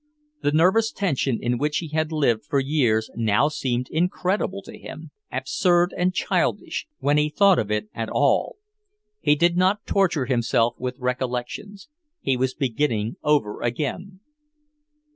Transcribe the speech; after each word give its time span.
The 0.41 0.51
nervous 0.51 0.91
tension 0.91 1.37
in 1.39 1.59
which 1.59 1.77
he 1.77 1.89
had 1.89 2.11
lived 2.11 2.45
for 2.47 2.59
years 2.59 3.11
now 3.15 3.49
seemed 3.49 3.87
incredible 3.91 4.63
to 4.63 4.75
him... 4.75 5.11
absurd 5.31 5.93
and 5.95 6.11
childish, 6.11 6.87
when 6.97 7.19
he 7.19 7.29
thought 7.29 7.59
of 7.59 7.69
it 7.69 7.87
at 7.93 8.09
all. 8.09 8.55
He 9.19 9.35
did 9.35 9.55
not 9.57 9.85
torture 9.85 10.25
himself 10.25 10.73
with 10.79 10.97
recollections. 10.97 11.87
He 12.19 12.35
was 12.35 12.55
beginning 12.55 13.17
over 13.21 13.61
again. 13.61 14.21